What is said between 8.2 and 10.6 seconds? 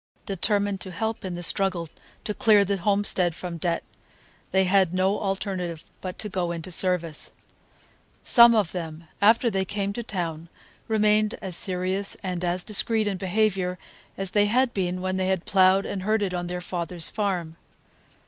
Some of them, after they came to town,